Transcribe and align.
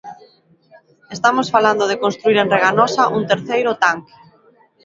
Estamos 1.15 1.47
falando 1.55 1.83
de 1.87 1.99
construír 2.03 2.37
en 2.41 2.49
Reganosa 2.55 3.03
un 3.17 3.23
terceiro 3.31 3.71
tanque. 3.83 4.15